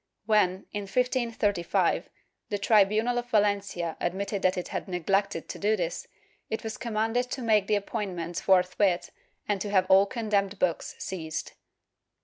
When, 0.25 0.65
in 0.71 0.85
1535, 0.87 2.09
the 2.49 2.57
tribunal 2.57 3.19
of 3.19 3.29
Valen 3.29 3.61
cia 3.63 3.95
admitted 3.99 4.41
that 4.41 4.57
it 4.57 4.69
had 4.69 4.87
neglected 4.87 5.47
to 5.49 5.59
do 5.59 5.75
this 5.77 6.07
it 6.49 6.63
was 6.63 6.75
commanded 6.75 7.29
to 7.29 7.43
make 7.43 7.67
the 7.67 7.75
appointments 7.75 8.41
forthwith 8.41 9.11
and 9.47 9.61
to 9.61 9.69
have 9.69 9.85
all 9.91 10.07
condemned 10.07 10.57
books 10.57 10.95
seized. 10.97 11.51